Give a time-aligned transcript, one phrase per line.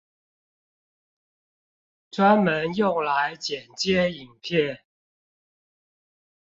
[2.09, 4.81] 專門用來剪接影片